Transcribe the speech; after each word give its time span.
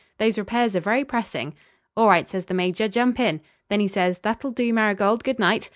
'Those 0.17 0.35
repairs 0.39 0.75
are 0.75 0.79
very 0.79 1.05
pressing.' 1.05 1.53
'All 1.95 2.07
right,' 2.07 2.27
says 2.27 2.45
the 2.45 2.55
Major, 2.55 2.87
'jump 2.87 3.19
in.' 3.19 3.39
Then 3.69 3.81
he 3.81 3.87
says: 3.87 4.17
'That'll 4.17 4.49
do, 4.49 4.73
Marigold. 4.73 5.23
Good 5.23 5.37
night.' 5.37 5.69